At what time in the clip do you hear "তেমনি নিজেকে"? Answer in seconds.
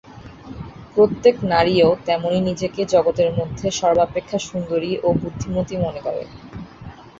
2.05-2.81